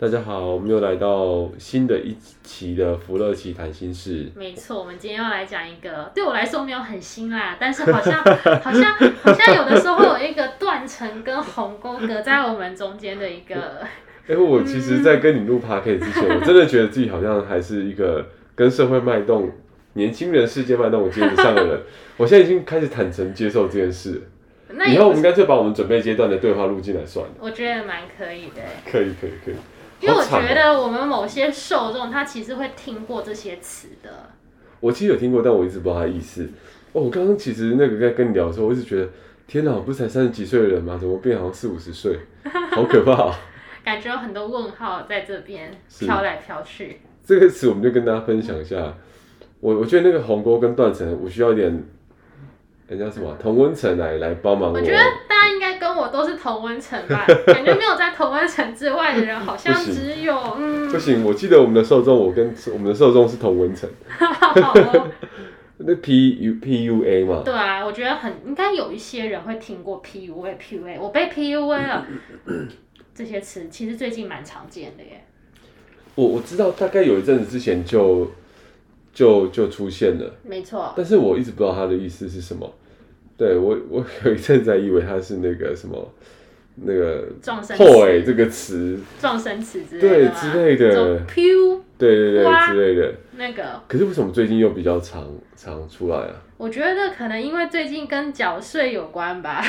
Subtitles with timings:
[0.00, 4.30] 大家好，我们又来到新的一期的福乐奇谈心事。
[4.36, 8.22] 没错，我们今天要来讲一个对我来说没有很新啦，但是好像
[8.62, 13.56] 好像好像有的时候有一个断层跟鸿沟隔在我们中间的一个。
[14.28, 18.24] 哎、欸，我其实，在跟你录 podcast 之前，我真的觉得自己好像还是一个
[18.54, 19.50] 跟社会脉动、
[19.94, 21.80] 年轻人世界脉动接不上的人。
[22.16, 24.22] 我现在已经开始坦诚接受这件事。
[24.86, 27.32] 以后我们干脆把我们准备阶段的对话录进来算了。
[27.40, 28.62] 我觉得蛮可以的。
[28.88, 29.54] 可以可以可以。
[30.00, 34.10] 因为我觉得我们某些受众他其实会听过这些词的。
[34.80, 36.48] 我其实有听过，但我一直不知道他意思。
[36.92, 39.08] 哦，我刚刚其实那个在跟你聊的时候，我一直觉得，
[39.46, 40.96] 天哪，我不是才三十几岁的人吗？
[41.00, 42.18] 怎么变好像四五十岁？
[42.70, 43.34] 好可怕哦！
[43.84, 47.00] 感觉有很多问号在这边飘来飘去。
[47.24, 48.94] 这个词我们就跟大家分享一下。
[49.60, 51.84] 我我觉得那个鸿沟跟断层，我需要一点。
[52.88, 54.78] 人家什么同温层来来帮忙我？
[54.78, 60.90] 我觉得大家应该跟我都是同温层吧，感觉没有在同温层之外的人，好像 只有不嗯。
[60.90, 63.88] 不行，我记得我们的受众，我跟我们的受众是同温层。
[65.80, 67.42] 那 P U P U A 嘛？
[67.44, 72.06] 对啊，我觉得很应该有一些人会听过 P U A P U A，我被 P U A 了。
[73.14, 75.24] 这些词其实最近蛮常见的耶。
[76.14, 78.30] 我我知道，大概有一阵子之前就。
[79.18, 80.94] 就就出现了，没错。
[80.96, 82.72] 但是我一直不知道他的意思是什么。
[83.36, 86.12] 对，我，我有一阵子还以为他是那个什么，
[86.76, 91.42] 那个撞声词这个词，撞声词之类的，对之类的，飘，
[91.98, 93.82] 对对对之类的那个。
[93.88, 96.34] 可是为什么最近又比较常常出来啊？
[96.56, 99.64] 我觉得可能因为最近跟缴税有关吧，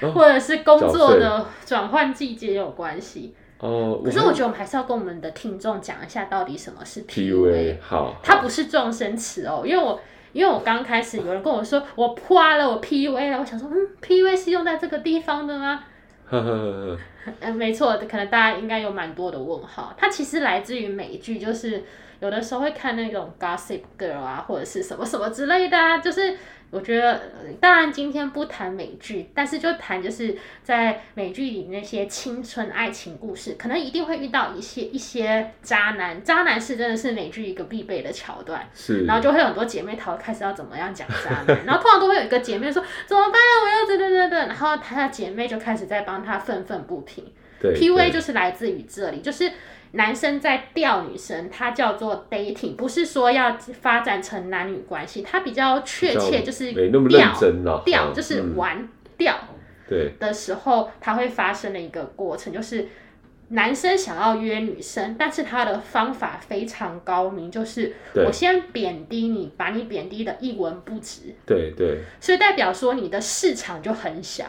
[0.00, 3.34] 啊、或者是工作的转换季节有关系。
[3.58, 7.76] 哦，可是我觉得我们还是要跟我们的听众讲一下，到底什么是 PUA。
[7.80, 9.98] 好，它不是撞声词哦，因为我
[10.32, 15.84] 因为我刚开始有人跟我说我夸了，我 PUA 了，我想说，嗯，PUA 是用在这个地方的吗？
[16.28, 16.98] 呵呵呵
[17.40, 19.94] 呵，没错，可能大家应该有蛮多的问号。
[19.96, 21.84] 它其实来自于美剧，就是
[22.20, 26.36] 有的时候会看那种 Gossip Girl 啊，或者是什么什么之类的啊，就是。
[26.68, 27.22] 我觉得，
[27.60, 38.68] 当然今天不谈美剧，但是就谈就是在美剧里那些青春爱情故事，可能一定会遇到一些一些渣男，渣男是真的是美剧一个必备的桥段。
[38.74, 47.24] 是，然后就会有很多姐妹淘开始要怎么样讲渣男， 然后通常都会有一个姐妹说怎么办啊，我要等等等等，然后她的姐妹就开始在帮她愤愤不平。
[47.60, 49.50] 对，PUA 就是来自于这里，就是。
[49.92, 59.34] 男生在钓女生，他叫做 dating，不是说要发展成男女关系，他比较确切就是钓，钓就是玩钓，
[59.88, 60.12] 对。
[60.18, 62.86] 的时候，他会发生的一个过程，就是
[63.48, 74.44] 男生想要约女生，但是他的方法非常高明，就是我先贬低你，把你贬低的一文不值，对对，所以代表说你的市场就很小，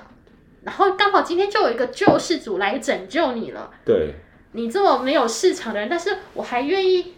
[0.63, 4.15] 然后刚好今天就有一个救世主来拯救你了，对。
[4.53, 7.13] 你这么没有市场的人，但是我还愿意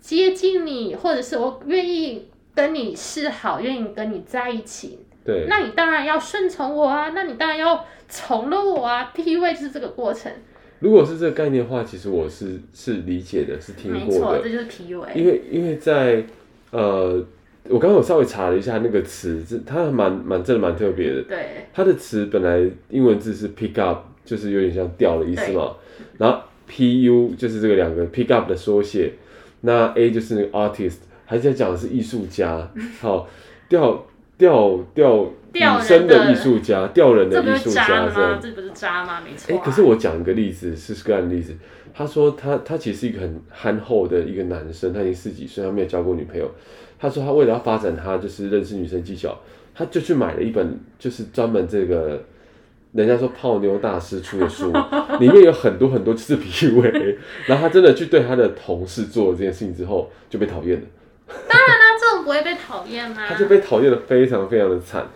[0.00, 5.00] 接近你，或者是我愿意跟你示好，愿意跟你在一起。
[5.24, 9.12] 对，那你当然要顺从我啊，那你当然要从了我啊。
[9.14, 10.32] PUA 就是这个过程。
[10.78, 14.06] 如果是这个概念的话，其实我是是理解的，是听过的。
[14.06, 15.14] 没错，这就是 PUA。
[15.14, 16.24] 因为因为在
[16.70, 17.22] 呃，
[17.68, 21.22] 我刚刚有稍微查了一下那个词，这它蛮蛮真的蛮特别的。
[21.22, 25.74] 对，它的词本来英文字是 pick up，就是有点像掉的意思嘛，
[26.16, 26.40] 然后。
[26.68, 29.14] P U 就是这个两个 pick up 的缩写，
[29.62, 32.70] 那 A 就是那个 artist，还在讲的是艺术家，
[33.00, 33.26] 好
[33.68, 34.06] 钓
[34.36, 39.20] 钓钓女生的艺术家，钓人的艺术家这样，这不是渣吗？
[39.24, 39.56] 没错、啊。
[39.56, 41.56] 哎、欸，可是我讲一个例子，是个案例子。
[41.94, 46.48] 他说他他其实是一个很憨厚的一个男生，他已经四十几岁，他没有交过女朋友。
[46.98, 49.36] 他说他为了要发展他就是认识女生技巧，
[49.74, 52.22] 他就去买了一本就是专门这个。
[52.92, 54.72] 人家说泡妞大师出的书，
[55.20, 60.86] 里面有很多很多就是 PUA，然后他真的去对他的同事做了这件事情之后，就被讨厌了。
[61.46, 63.24] 当然啦，这种不会被讨厌吗？
[63.28, 65.06] 他就被讨厌的非常非常的惨。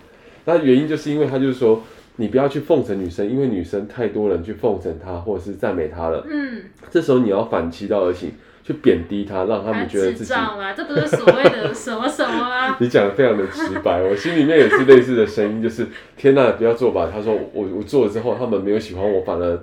[0.45, 1.83] 那原因就是因为他就是说，
[2.17, 6.27] 你不要去奉承女生，因为女生太多人去奉承她或者是赞美她了。
[6.29, 8.33] 嗯，这时候你要反其道而行，
[8.65, 10.33] 去贬低他，让他们觉得自己。
[10.33, 10.73] 吗？
[10.73, 12.77] 这不是所谓的什么什么啊？
[12.81, 15.87] 你讲的非常的直白，我心里面也是类似的声音，就是
[16.17, 17.11] 天哪，不要做吧。
[17.13, 19.59] 他说我我做了之后，他们没有喜欢我，反而。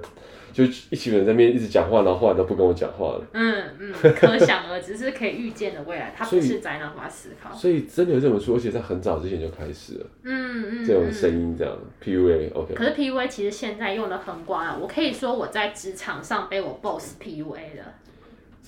[0.51, 3.21] 就一群人在那边一直讲话，然后后来都不跟我讲话了。
[3.33, 7.55] 嗯嗯，可想而知是可以预见的未来，他不是宅男化思考。
[7.55, 10.05] 所以真的有这本书，而且在很早之前就开始了。
[10.23, 11.73] 嗯嗯，这种声音这样
[12.03, 12.73] ，PUA OK。
[12.73, 17.93] 可是 PUA 其实现在用的很广啊，我可以说我在职场上被我 boss PUA 了。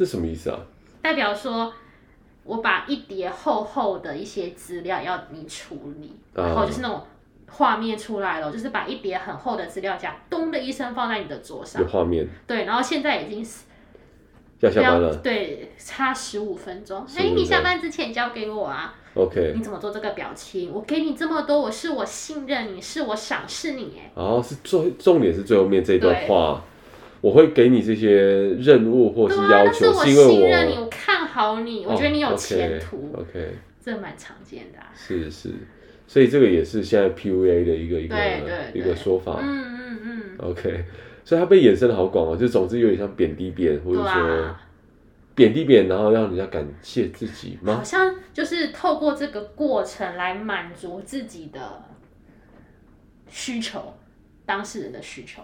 [0.01, 0.59] 这什么意思啊？
[1.03, 1.71] 代表说
[2.43, 6.99] 我把一叠厚厚的一些资料要你处理，啊、然后就是那种。
[7.53, 11.81] 画面出来了，就是把一叠很厚的资料夹，咚的一声放在你的桌上。
[11.81, 12.25] 有画面。
[12.47, 13.65] 对，然后现在已经是
[14.61, 15.13] 要下班了。
[15.17, 17.05] 对，差十五分钟。
[17.17, 18.95] 哎、欸，你下班之前交给我啊。
[19.15, 19.51] OK。
[19.53, 20.71] 你怎么做这个表情？
[20.73, 23.99] 我给你这么多，我是我信任你，是我赏识你。
[23.99, 24.09] 哎。
[24.15, 26.63] 哦，是最重点是最后面这段话，
[27.21, 28.11] 我会给你这些
[28.55, 33.11] 任务或是要求，是因为我信任你，我看好你，我觉得你有前途。
[33.13, 33.45] 哦、OK, okay。
[33.79, 34.91] 这蛮常见的、啊。
[34.95, 35.49] 是是。
[36.07, 38.17] 所以这个也是现在 PUA 的一个一个
[38.73, 40.21] 一个说法，嗯嗯嗯。
[40.39, 40.83] OK，
[41.23, 44.55] 所以它被衍生的好广哦，就总之有点像贬低别人，或者说
[45.33, 47.75] 贬低别人，然后让人家感谢自己吗？
[47.75, 51.81] 好像就是透过这个过程来满足自己的
[53.29, 53.93] 需求，
[54.45, 55.41] 当事人的需求，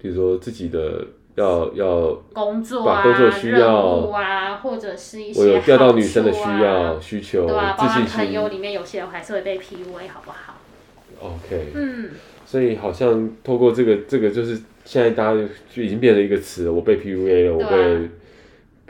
[0.00, 1.04] 比如说自己的。
[1.38, 10.56] 要要工作啊，工作需要啊，或者是一些、啊、我有钓到女生的需要需求，对啊，包括朋友里面有些人还是会被 PUA，好不好
[11.20, 12.10] ？OK，嗯，
[12.44, 15.40] 所以好像透过这个这个，就是现在大家
[15.72, 18.10] 就已经变成一个词了，我被 PUA 了，我被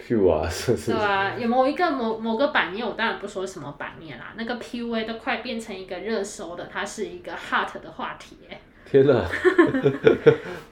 [0.02, 0.92] PUA 啊， 是是？
[0.92, 8.58] 对啊，有某一个某某个版面，我当然不说什么版面啦，那个 PUA 都快变成一个热搜的，它是一个 hot 的话题耶。
[8.90, 9.22] 天哪！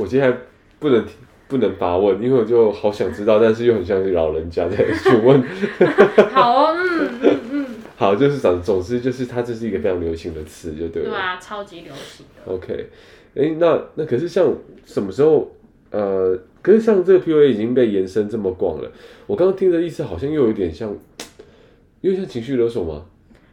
[0.00, 0.36] 我今天。
[0.80, 1.06] 不能
[1.46, 5.44] 不能发问，因为我就好想知道，但是又很像是老人家在询问。
[6.32, 7.66] 好哦，嗯嗯嗯。
[7.98, 11.10] 好，就是总总之就是它这是一个非常流行的词，就对了。
[11.10, 12.50] 对啊，超级流行的。
[12.50, 12.88] OK，
[13.34, 14.50] 哎、欸，那那可是像
[14.86, 15.54] 什么时候？
[15.90, 18.90] 呃，可是像这个 PUA 已经被延伸这么广了，
[19.26, 20.88] 我刚刚听的意思好像又有点像，
[22.00, 23.04] 有点像情绪勒索吗？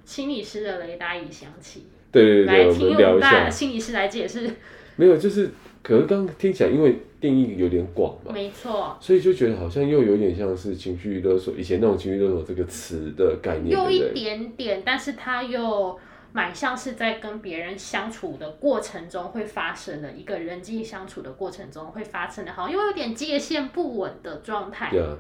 [0.06, 1.88] 心理师的雷达已响起。
[2.10, 3.50] 对对对，来我们聊一下。
[3.50, 4.50] 心理师来解释。
[4.96, 5.50] 没有，就是。
[5.88, 15.98] 可是刚刚听起来，因为定义有点广嘛，没错，所以就觉得好像又有点像是情绪勒索，以前那种情绪勒索这个词的概念，有一点点，但是它又
[16.34, 24.90] 蛮像是在跟别人相处的过程中会发生的一个人际相处的过程中会发生的，好像又有点界限不稳的状态。
[24.92, 25.18] 对啊，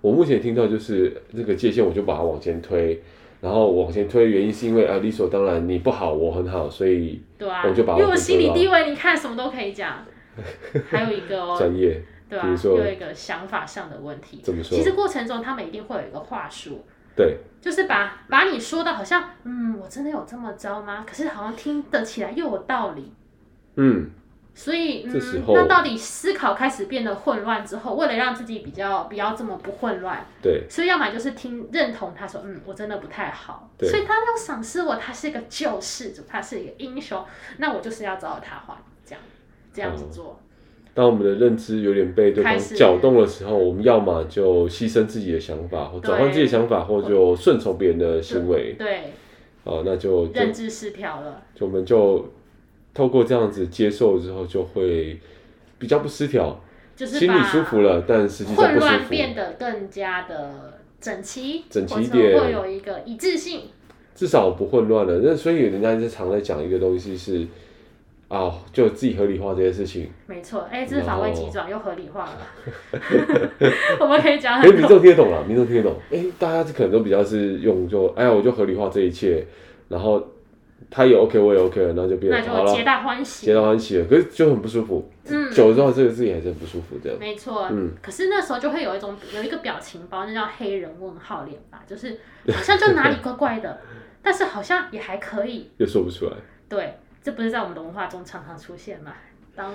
[0.00, 3.00] 我目前听到就是这个界限，我就把它往前推。
[3.42, 9.98] 然后往前推原因是因为啊，理所当然你不好，我很好，所以我就把我因为我心理地位，你看什么都可以讲。
[10.88, 12.00] 还有一个哦，专业，
[12.30, 12.48] 对吧？
[12.64, 14.40] 有一个想法上的问题。
[14.42, 14.78] 怎么说？
[14.78, 16.84] 其实过程中他们一定会有一个话术，
[17.16, 21.04] 对，就是把把你说的好像，嗯，我真的有这么糟吗？
[21.06, 23.12] 可是好像听得起来又有道理，
[23.76, 24.08] 嗯。
[24.54, 37.24] 所以，嗯，那到底思考开始变得混乱之后，为了让自己比较不要这么不混乱，对，所以要么就是听认同他说，嗯，我真的不太好，对，所以他要赏识我，他是一个救世主，他是一个英雄，
[37.56, 38.76] 那我就是要找他还，
[39.06, 39.24] 这样
[39.72, 40.26] 这样子做。
[40.26, 40.36] 哦，
[40.92, 49.14] 当我们的认知有点被对方搅动的时候，我们要么就牺牲自己的想法，或转换自己的想法，或就顺从别人的行为，对，
[49.64, 52.30] 哦，那就，就认知失调了，就我们就。
[52.94, 55.18] 透过这样子接受之后，就会
[55.78, 56.60] 比较不失调，
[56.94, 63.62] 就是心里舒服了，但实际上混乱变得更加的整齐，整齐一点，会有一个一致性，
[64.14, 65.20] 至少不混乱了。
[65.24, 67.40] 那所以人家就常在讲一个东西是，
[68.28, 70.10] 啊、哦，就自己合理化这些事情。
[70.26, 72.38] 没错，哎、欸，这是防卫机转又合理化了。
[73.98, 75.94] 我们可以讲，哎，民众听得懂了，民众听得懂。
[76.10, 79.46] 哎、欸，大家可能都比较是用就，哎呀，我就合理化这一切，
[79.88, 80.22] 然后。
[80.90, 84.04] 他也 OK，我也 OK 了，然后就变好就，皆大欢喜，皆大欢喜了。
[84.06, 87.18] 可是就很不舒服，嗯，久了之后，这个自己还是很不舒服，这样。
[87.18, 87.92] 没错，嗯。
[88.02, 93.80] 可是那时候就会有一种有一个表情包，那叫黑人问号脸吧，就是好像就哪里怪怪的，
[94.22, 96.32] 但是好像也还可以，又说不出来。
[96.68, 99.12] 对，这不是在我们的文化中常常出现吗？
[99.54, 99.72] 当。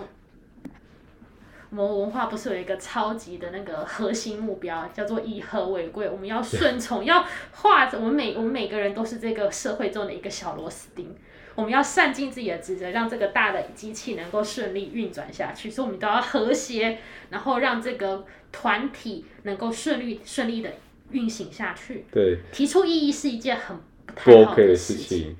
[1.69, 6.09] 我们文化不是有一个超级的那个核心目标，叫做以和为贵。
[6.09, 11.13] 我们要顺从，要化着我们每我们每个人都是这个社会中的一个小螺丝钉。
[11.55, 15.69] 我们要善尽自己的职责，让这个大的机器能够顺利运转下去。
[15.69, 16.99] 所以，我们都要和谐，
[17.31, 20.69] 然后让这个团体能够顺利顺利的
[21.11, 22.05] 运行下去。
[22.11, 24.45] 对，提出异议是一件很不太好的事情。
[24.45, 25.35] 不 OK 的事情，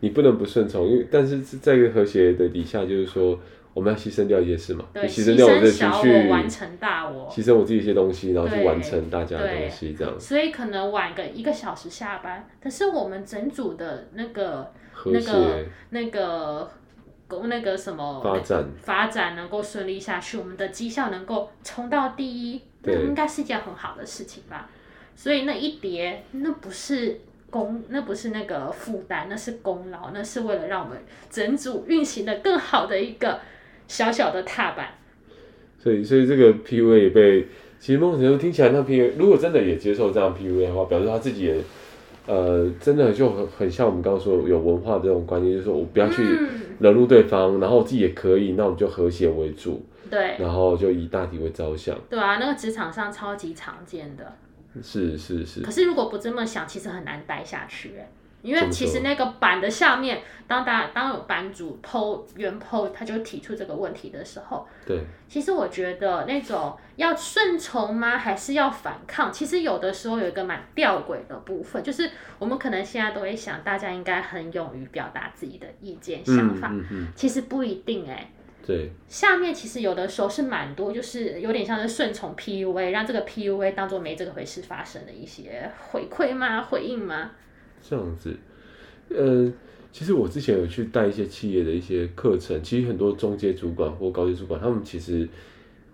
[0.00, 3.38] 你不能不顺从，因为但是在一个和谐的底下，就是说。
[3.76, 10.18] 我们要牺牲掉一些事嘛，对，牺牲掉我的情绪，完成大我，牺牲我自己一些东西，然后去完成大家的东西，这样。
[10.18, 14.72] 所以可能晚个一个小时下班，可是我们整组的那个
[15.04, 16.70] 那个那个
[17.28, 24.70] 那个什么发展发展能够顺利下去，我们的绩效能够冲到第一，那应该是一件很好的事情吧。
[25.14, 33.38] 所以那一叠，那不是功，那不是那个负担，那是功劳，那是为了让我们整组运行的更好的一个。
[33.88, 34.94] 小小的踏板，
[35.78, 37.46] 所以所以这个 PUA 也被，
[37.78, 41.56] 其实某种程度听起来，那 PUA 如果真的也接受这样 PUA 的话，表示他自己也，
[42.26, 46.22] 呃，真的就很很像我们刚刚说有文化这种观念，就是说我不要去
[46.80, 54.36] 惹怒对方，嗯、然后我自己也可以，那我们就和谐为主，对，然后就以大体为着想，对啊，那个职场上超级常见的，
[54.82, 57.92] 是是是，可是如果不这么想，其实很难待下去，
[58.46, 69.32] 因为其实那个板的下面，当大家当有版主 po 原 po 他就提出这个问题的时候，对，其实我觉得那种要顺从吗，还是要反抗？
[69.32, 78.30] 其实有的时候有一个蛮吊诡的部分，就是我们可能现在都会想，大家应该很勇于表达自己的意见想法，嗯嗯嗯、其实不一定哎、欸。
[78.66, 86.60] 对，下面其实有的时候是蛮多，就是有点像是顺从 PUA，让这个 PUA 当做没这个回事发生的一些回馈吗？
[86.60, 87.30] 回应吗？
[87.82, 88.36] 这样子，
[89.08, 89.52] 呃，
[89.92, 95.28] 其实我之前有去带一些企业的一些课程，其实很多中介主管或高级主管，他们其实，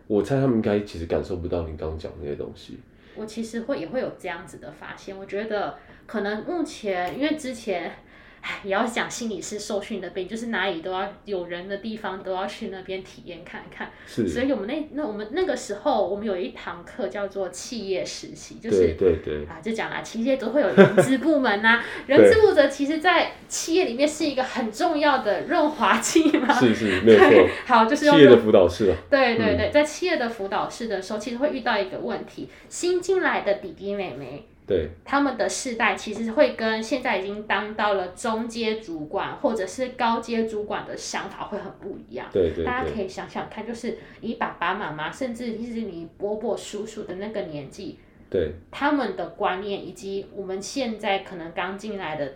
[0.07, 2.79] 我猜他们应该其实感受不到你刚刚讲那些东西。
[3.15, 7.93] 我其实会也会有这样子的发现，我觉得可能目前因为之前。
[8.43, 13.91] 哎，也要讲心理师受训的病，就是哪里都要有人的地方都要去那边体验看看。
[14.07, 14.27] 是。
[14.29, 26.53] 所以我们那那我们那个时候，我们有一堂课叫做企业实习，就是对对对啊，就讲啦，企业都会有人资部门呐、啊， 人资部则其实在企业里面是一个很重要的润滑剂嘛。
[26.53, 27.49] 是是， 没错。
[27.65, 28.97] 好，就是企业的辅导室啊。
[29.09, 34.49] 对对对，在企业的辅导室的时候，其实会遇到一个问题，新进来的弟弟妹妹。
[34.73, 42.27] 对，他们的世代其实会跟现在已经当到了中阶主管或者是高阶主管的想法会很不一样。
[42.33, 47.99] 对对对，大家可以想想看，就是你爸爸妈妈，甚至是你伯伯叔叔的那个年纪，
[48.31, 52.33] 对，他们的观念以及我们现在可能刚进来的。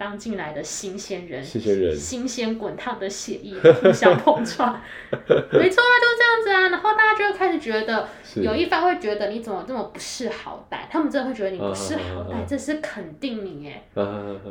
[0.00, 4.72] 刚进来的新鲜人，新鲜人，新鲜滚烫的血液互相碰撞，
[5.12, 6.68] 没错啊，就是这样子啊。
[6.70, 13.82] 然后大家就会开始觉得，有一方会觉得你怎么这么不识好歹，他们真的会觉得你不识好歹，这是肯定你耶。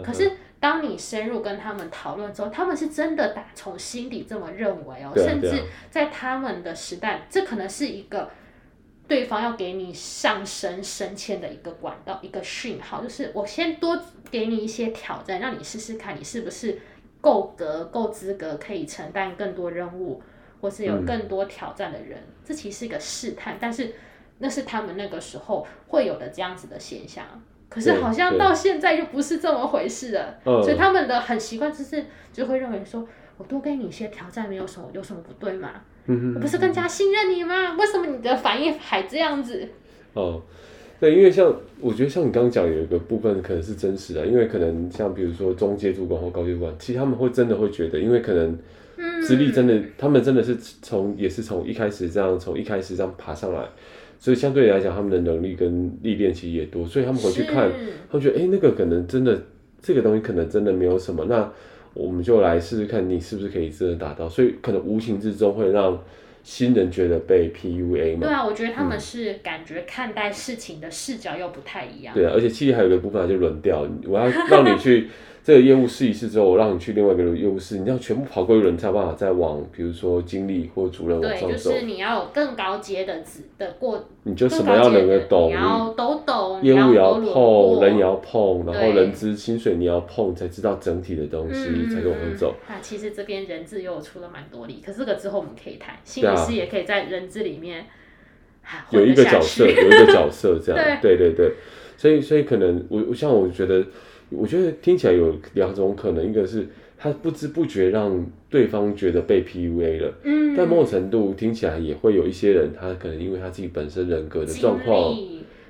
[0.05, 8.29] 可是当你深入跟他们讨论之后，他们是真的打从心底这么认为哦，甚至在他们的时代，这可能是一个。
[9.09, 13.99] 对方要给你上升升迁的一个管道，一个讯号，就是我先多
[14.29, 16.79] 给你一些挑战，让你试试看，你是不是
[17.19, 20.21] 够格、够资格，可以承担更多任务，
[20.61, 22.19] 或是有更多挑战的人。
[22.19, 23.95] 嗯、这其实是一个试探，但是
[24.37, 27.25] 那是他们那个时候会有的这样子的现象。
[27.67, 35.53] 可是好像到现在又不是这么回事了，所以他们的很习惯就是就会认为说，我多给你一些挑战，没有什么，有什么不对
[36.41, 37.75] 不是更加信任你吗？
[37.77, 39.67] 为什么你的反应还这样子？
[40.13, 40.41] 哦，
[40.99, 48.57] 对，因为像我觉得像你刚刚讲有一个部分可能是真实的，因为可能像比如说中阶主管或高阶主管，其实他们会真的会觉得，因为可能
[49.25, 53.63] 资历真的，嗯、他们真的是从也是从一开始这样从一开始这样爬上来，
[54.17, 57.71] 所以相对来讲他们的能力跟历练其实也多，所以他们回去看，
[58.09, 59.39] 他们觉得哎、欸，那个可能真的
[59.81, 61.51] 这个东西可能真的没有什么那。
[61.93, 66.01] 我们就来试试看，你是不是可以真的达到，所以可能无形之中会让
[66.43, 68.27] 新人觉得被 PUA 嘛。
[68.27, 72.13] 对啊，我觉得他们是感觉看待事情的视角又不太一样。
[72.13, 75.07] 对啊，而且其实还有一个部分就轮调，我要让你去。
[75.41, 81.47] 这个业务试一试之后，我让你去另外一个业务试，你要全部跑过一轮才有办法再往，比如说经理或主任往上走。
[81.47, 83.23] 对，就是你要有更高阶的
[83.57, 92.55] 的过，你就什么要能够懂，你要都懂，业务也要碰，人也要碰，然后人资薪水你要碰，才知道整体的东西，嗯、才往上走。
[92.67, 97.87] 那其实这边人资又出了蛮多力，可是这个之后我们可以谈，心理师也可以在人资里面、
[98.61, 101.53] 啊、有一个角色，有一个角色这样， 对对对，
[101.97, 103.83] 所以所以可能我我像我觉得。
[104.29, 106.67] 我觉得听起来有两种可能，一个是
[106.97, 115.15] 他不知不觉让对方觉得被 PUA 了，嗯，但某种程度听起来也会有一些人，他可能因为他自己本身人格的状况，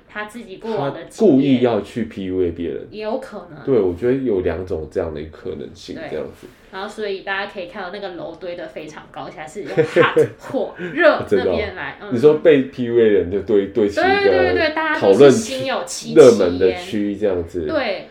[0.08, 3.64] 他自己过的他故意要去 PUA 别人，也有可能。
[3.64, 6.48] 对，我觉得有两种这样的一个可能性，这样子。
[6.72, 9.70] 然后，所以大家可以看到那个楼堆的非常高，现在是用
[10.02, 11.98] hot 火热那边来。
[12.12, 18.06] 你说被 PUA 人就堆堆起一个讨论，对对对，大家都是心有戚戚焉，热门的区这样子，对。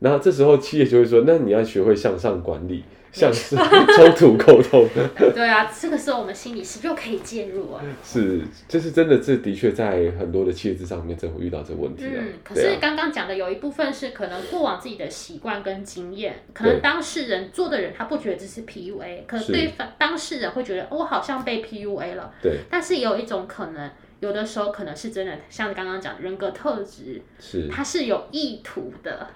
[0.00, 3.58] 然后这时候企业就会说：“那你要学会向上管理，向上
[3.96, 4.88] 冲突沟通。
[5.34, 7.82] 对啊，这个时候我们心理师就可以介入啊。
[8.04, 12.14] 是，就是真的，这的确在很多的企业上面，真会遇到这个问题啊。
[12.16, 22.32] 嗯，可是刚刚讲的有一部分是可能过往自己的习惯跟经验，可能当事人做的人他不觉得这是 PUA，可能对方当事人会觉得我好像被 PUA 了。
[22.40, 22.58] 对。
[22.70, 23.90] 但是有一种可能。
[24.20, 29.28] 有的时候可能是真的，像刚刚讲人格特质，是它是有意图的，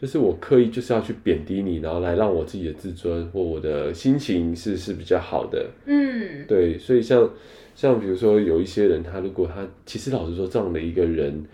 [0.00, 7.30] 就是我刻意就是要去贬低你，然后来让我自己的自尊或我的心情是是比较好的，嗯，对，所以像
[7.74, 11.44] 像比如说有一些人，他如果他其实老实说这样的一个人。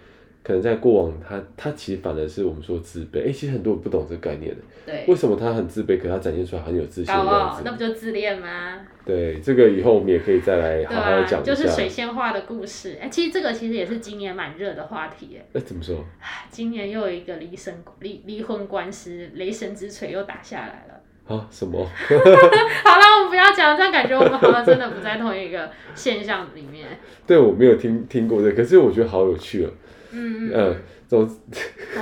[0.42, 3.20] 可能在过往他，他他其实反而是我们说自卑。
[3.20, 4.60] 哎、欸，其实很多人不懂这个概念的。
[4.84, 5.04] 对。
[5.06, 7.60] 为什么他很自卑，可他展现出来很有自信的样子？
[7.60, 8.80] 哦，那不就自恋吗？
[9.04, 11.54] 对，这个以后我们也可以再来好好讲一下。
[11.54, 12.98] 就是水仙花的故事。
[13.00, 15.38] 哎、欸，其实这个其实也是今年蛮热的话题。
[15.38, 16.04] 哎、欸，怎么说？
[16.50, 21.34] 今年又有一个离神离离婚官司，雷神之锤又打下来了。
[21.36, 21.46] 啊？
[21.50, 21.78] 什么？
[22.84, 26.88] 好了，我们不要讲，这样感觉我们好像真的不在同一个现象里面。
[27.24, 29.70] 对，我没有听听过这个，可是我觉得好有趣哦。
[30.12, 30.76] 嗯嗯，
[31.08, 31.20] 总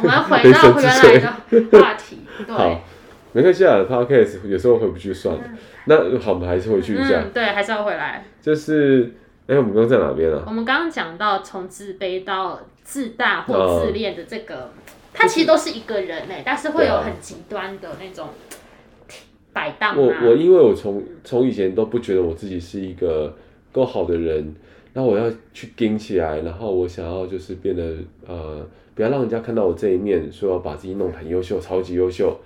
[0.02, 2.18] 我们回到原来的话题。
[2.46, 2.84] 对， 好，
[3.32, 5.42] 没关系啊，Podcast 有时候回不去算了。
[5.46, 7.22] 嗯、那好，我们还是回去一下。
[7.22, 8.24] 嗯、对，还是要回来。
[8.42, 9.12] 就是，
[9.46, 10.42] 哎、欸，我们刚刚在哪边啊？
[10.46, 18.28] 我们刚刚讲到从自卑到自大或自恋的这个、嗯，它其实都是一个人哎、欸，但是会有很极端的那种
[19.52, 19.96] 摆荡、啊。
[19.96, 23.36] 我我因为我从从以前都不觉得我自己是一个
[23.72, 24.54] 够好的人。
[24.92, 27.94] 那我要去顶起来，然后我想要就是变得
[28.26, 32.36] 呃，不要让人家看到我这一面，说要把自己弄得很优秀，超级优秀。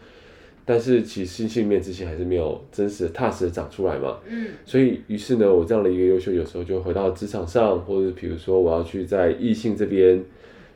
[0.67, 4.19] 但是其实心性面之前还是没有真实的、踏实的长出来嘛。
[4.27, 4.47] 嗯。
[4.65, 10.23] 所以于是呢，我这样的一个优秀，有时候就回到职场上，或者比如说我要去在异性这边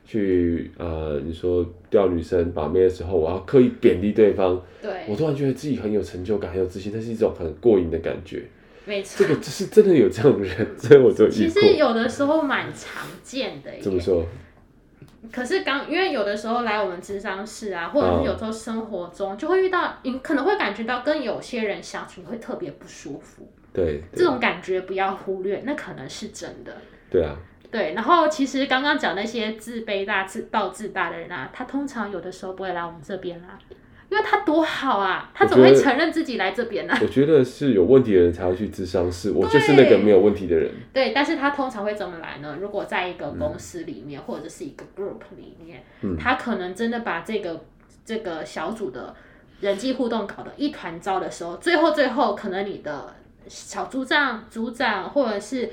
[0.05, 4.63] 去呃，你说钓女生把妹的时候，我要刻意贬低对方。
[4.83, 4.91] 对。
[5.09, 8.43] 我突然觉得自己很有成就感，很有自信，那是一种很过瘾的感觉。
[8.89, 13.71] 没错，这个就是真的有这样的人， 所以我就其实有的时候蛮常见的。
[13.81, 14.25] 怎么说？
[15.31, 23.47] 可是刚因为有的时候来我们智商室啊，或者是有时候生活中就会遇到，你可能会感觉到跟有些人相处你会特别不舒服。
[23.73, 26.75] 对，这种感觉不要忽略，那可能是真的。
[27.11, 27.37] 对啊。
[27.71, 33.59] 对，然后其实刚刚讲那些自卑大、自暴自大的人啊，他通常有的时候不会来我们这边啦。
[34.11, 36.95] 因为他多好啊，他怎么会承认自己来这边呢？
[37.03, 40.71] 我觉得是有问题的人才会去咨商室，我就是那个没有问题的人。
[40.95, 42.57] 对，但是他通常会怎么来呢？
[42.59, 47.65] 如果在一个公司里面，嗯、或者是一个 group 里面，嗯，他可能真的把这个
[48.05, 49.15] 这个小组的
[49.61, 53.15] 人际互动搞得一团糟的时候，最后最后可能你的
[53.47, 55.71] 小组长、组长或者是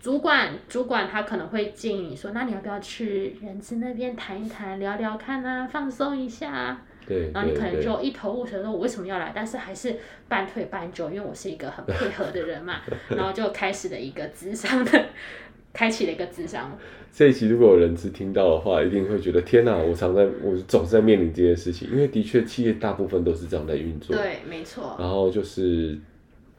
[0.00, 6.82] 主管，主管他可能会建议你说，那你要不要去人资那边谈一谈，聊聊看啊，放松一下啊。
[7.08, 9.32] 对，然后你可能就一头雾水，说我为什么要来？
[9.34, 9.96] 但是还是
[10.28, 12.82] 半推半就，因为我是一个很配合的人嘛。
[13.08, 15.06] 然后就开始了一个智商的，
[15.72, 16.78] 开启了一个智商。
[17.10, 19.74] 这一期如果有人只听到的话，一定会觉得天哪！
[19.76, 24.14] 我常在，我总是在面临这件事情，因为的确企业大部分都是这样在运作。
[24.14, 24.94] 对，没错。
[24.98, 25.98] 然后就是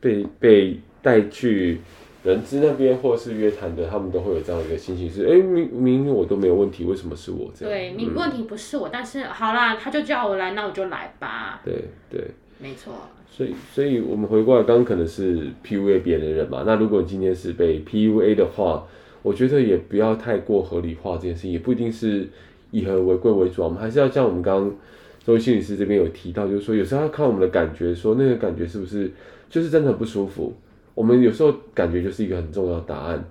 [0.01, 1.79] 被被带去。
[2.23, 7.73] 人资那边或是约谈的，他们都会有这样一个心情是：哎、欸，明明明我都没有问题，为什么是我这样？
[7.73, 11.61] 对，你问题不是我，嗯、但是好啦，他就叫我来，那我就来吧。
[11.63, 11.73] 对
[12.09, 12.21] 对，
[12.59, 12.93] 没错。
[13.31, 16.63] 所以，所以我们回过来，刚刚可能是 PUA 别人的人嘛。
[16.65, 18.85] 那如果你今天是被 PUA 的话，
[19.21, 22.27] 我觉得也不要太过合理化这件事情，也不一定是
[22.71, 23.63] 以和为贵为主。
[23.63, 24.75] 我们还是要像我们刚刚
[25.23, 29.09] 周心理师这边有提到，就是说有时候要看我们的感觉，说那个感觉是不是
[29.49, 30.53] 就是真的很不舒服。
[30.99, 33.23] 我们有时候感觉就是一个很重要的答案，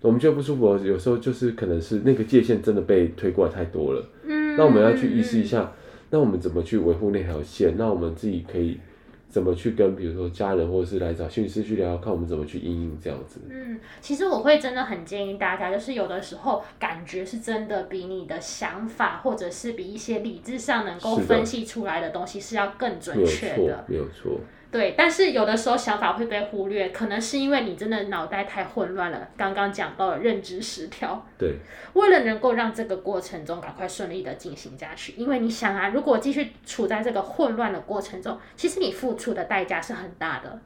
[0.00, 4.02] 我们觉得不舒服，有时候就是可能是那个界限真的被推过来太多了。
[4.24, 5.70] 嗯，那我们要去意识一下，
[6.08, 7.74] 那我们怎么去维护那条线？
[7.76, 8.80] 那我们自己可以
[9.28, 13.38] 怎么去跟，比如说家人或者是来找心理师去聊聊，看我们怎么去应应这样子。
[13.50, 23.56] 嗯，其实我会真的很建议大家，就是有的时候感觉是真的比你的想法，或者是比一些理智上能够分析出来的东西是要更准确的。
[23.58, 24.40] 没有错，没有错。
[24.70, 29.28] 对，但是有的时候想法会被忽略，可能是因为你真的脑袋太混乱了。
[29.36, 31.26] 刚刚讲到了认知失调。
[31.36, 31.56] 对。
[31.94, 40.60] 为了能够让这个过程中赶快顺利的进行下去，因为你想啊，如果继续处在这个混乱的过程中，其实你付出的代价是很大的。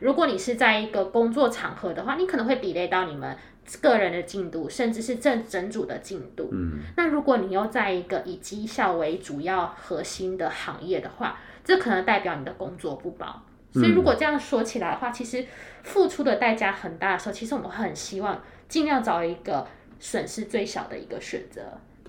[0.00, 3.34] 如果你是在一个工作场合的话，你可能会 delay 到你们
[3.80, 6.48] 个人的进度，甚至是正整组的进度。
[6.52, 6.80] 嗯。
[6.96, 15.44] 那如果你又在一个以绩效为主要核心的行业的话，这可能代表你的工作不保，所以如果这样说起来的话，嗯，其实
[15.82, 19.66] 付出的代价很大的时候，其实我们很希望尽量找一个
[19.98, 21.62] 损失最小的一个选择。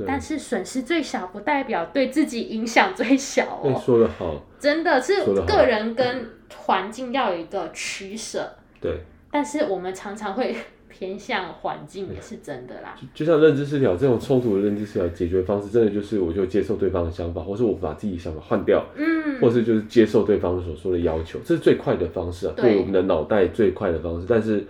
[0.06, 3.82] 但是损失最小不代表对自己影响最小哦。
[3.84, 8.48] 说得好，真的是个人跟环境要有一个取舍。
[8.80, 9.02] 对。
[9.32, 10.56] 但是我们常常会
[10.98, 12.96] 偏向环境，也是真的啦。
[13.14, 24.26] 就，就像认知失调这种冲突的认知失调解决方式，真的就是我就接受对方的想法，或是我把自己想法换掉，嗯，或是就是接受对方所说的要求，这是最快的方式啊，对，对我们的脑袋最快的方式。
[24.28, 24.66] 但是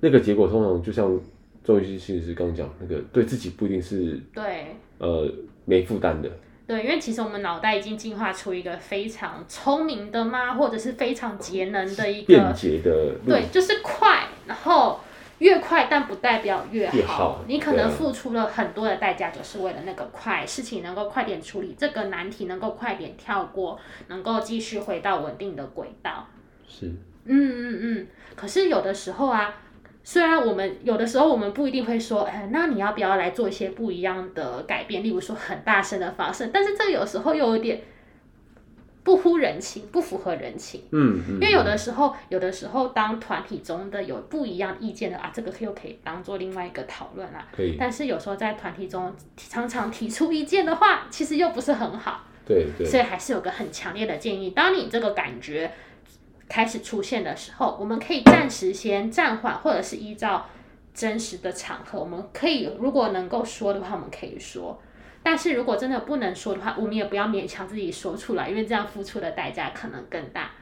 [0.00, 1.20] 那个结果通常就像
[1.62, 5.30] 周瑜心理师刚讲，那个对自己不一定是对呃
[5.66, 6.30] 没负担的。
[6.66, 15.00] 对，因为其实我们脑袋已经进化出一个非常聪明的嘛，或者是非常节能的一个便捷的，对，就是快，然后
[15.38, 16.96] 越快，但不代表越好。
[16.96, 26.26] 越好，你可能付出了很多的代价，就是为了那个快，事情能够快点处理，这个难题能够快点跳过，能够继续回到稳定的轨道。
[26.66, 26.86] 是，
[27.24, 28.06] 嗯嗯嗯。
[28.36, 29.54] 可是有的时候啊。
[30.04, 35.04] 虽然我们有的时候我们不一定会说，哎，那你要不要来做一些不一样的改变？
[35.04, 37.82] 例如说很大声的发声，但是这有时候又有点
[39.08, 40.82] 不乎人情，不符合人情。
[40.92, 47.48] 嗯，嗯，因为有的时候，有的时候当团体中的有不一样意见的啊，这个又可以当做另外一个讨论啦。
[47.56, 47.78] 可以。
[47.80, 52.26] 但是有时候在团体中常常提出意见的话，其实又不是很好。
[52.44, 52.86] 对对。
[52.86, 55.72] 所以还是有个很强烈的建议，当你这个感觉。
[56.50, 60.46] 开始出现的时候，我们可以暂时先暂缓，或者是依照
[60.94, 64.80] 真实的场合，我们可以如果能够说的话，我们可以说。
[65.28, 70.52] 但是如果真的不能说的话，我们也不要勉强自己说出来，因为这样付出的代价可能更大。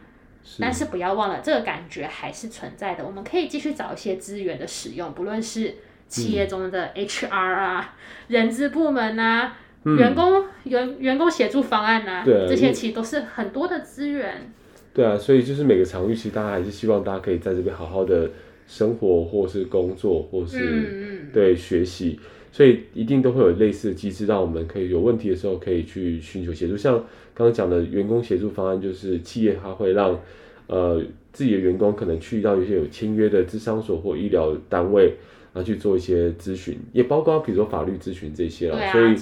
[0.42, 0.60] 是。
[0.60, 3.06] 但是不要忘了，这个感觉还是存在的。
[3.06, 5.72] 我们可以继续找一些资源的使用，不论是
[6.08, 14.52] 企业中的 HR 啊、嗯、人资部门啊、嗯、员工员员工协助方案啊，对啊，这些其实都是很多的资源。
[14.92, 18.28] 对啊，所以就是每个场域，其实大家还是希望大家可以在这边好好的
[18.66, 22.18] 生活，或是工作，或是、嗯、对学习，
[22.56, 26.74] 所以一定都会有类似的机制，让我们可以有问题的时候可以去寻求协助。
[26.74, 26.94] 像
[27.34, 30.18] 刚刚讲的员工协助方案，就是企业它会让
[30.66, 31.02] 呃
[31.34, 35.12] 自己的员工可能去到一些有签约的智商所或医疗单位，
[35.52, 38.78] 然后去做一些咨询，也包括比如说法律咨询这些了。
[38.78, 39.14] 啊、所以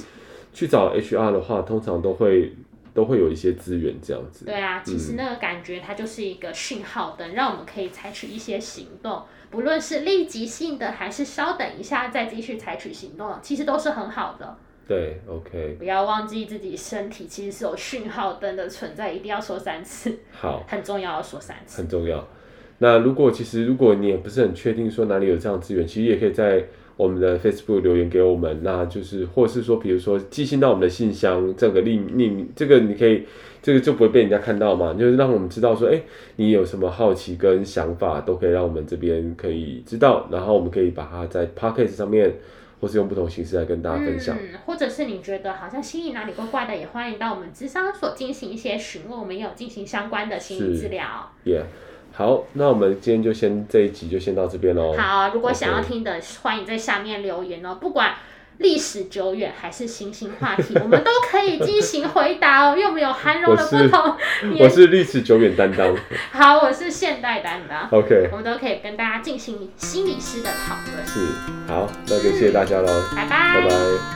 [0.52, 2.52] 去找 HR 的话，通常都会。
[2.94, 4.44] 都会有一些资源这样子。
[4.46, 14.56] 对啊，其实那个感觉它就是一个讯号灯，嗯、让我们可以采取一些行动，不论是立即性的，还是稍等一下再继续采取行动，其实都是很好的。
[14.86, 15.76] 对，OK。
[15.78, 20.16] 不要忘记自己身体其实是有讯号灯的存在，一定要说三次。
[20.30, 20.62] 好。
[20.68, 21.82] 很重要，要说三次。
[21.82, 22.26] 很重要。
[22.78, 26.64] 那如果其实如果你也不是很确定说哪里有这样资源，其实也可以在。
[26.96, 33.26] 我们的 Facebook 留言给我们，那就是，或是说，比如说寄信到我们的信箱，这个匿匿，这个你可以，
[33.60, 36.00] 这个就不会被人家看到嘛，就是让我们知道说，哎，
[36.36, 42.32] 你有什么好奇跟想法，都可以让我们这边可以知道，然后我们可以把它在 Podcast 上面，
[42.80, 44.36] 或是用不同形式来跟大家分享。
[44.36, 51.30] 嗯，或者是你觉得好像心里哪里怪怪的，也欢迎到我们咨商所进行一些询问，我们也有进行相关的心理治疗。
[51.44, 51.64] Yeah.
[52.16, 54.94] 好，那我们今天就先这一集就先到这边喽。
[54.96, 57.76] 好，如果想要听的.欢迎在下面留言哦。
[57.80, 58.14] 不管
[58.58, 62.76] 历史久远还是新兴话题， 我们都可以进行回答哦。
[62.76, 64.16] 因为我们有涵容的不同。
[64.60, 65.92] 我是历史久远担当。
[66.30, 67.88] 好，我是现代担当。
[67.90, 71.04] OK，我们都可以跟大家进行心理师的讨论。
[71.04, 71.20] 是，
[71.66, 72.86] 好，那就谢谢大家喽。
[73.16, 74.13] 拜拜，拜拜。